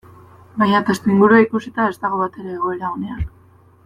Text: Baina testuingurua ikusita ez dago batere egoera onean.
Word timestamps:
Baina 0.61 0.79
testuingurua 0.87 1.41
ikusita 1.43 1.85
ez 1.91 1.99
dago 2.07 2.21
batere 2.25 2.55
egoera 2.57 2.91
onean. 2.97 3.21